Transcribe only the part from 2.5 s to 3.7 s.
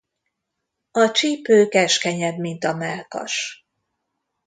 a mellkas.